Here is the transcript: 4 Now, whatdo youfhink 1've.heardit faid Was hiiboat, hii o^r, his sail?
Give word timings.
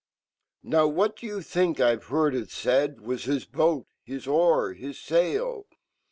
4 0.63 0.69
Now, 0.71 0.87
whatdo 0.89 1.27
youfhink 1.29 1.75
1've.heardit 1.75 2.49
faid 2.49 3.01
Was 3.01 3.25
hiiboat, 3.27 3.85
hii 4.07 4.25
o^r, 4.25 4.75
his 4.75 4.97
sail? 4.97 5.67